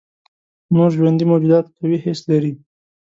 [0.73, 2.53] نور ژوندي موجودات قوي حس لري.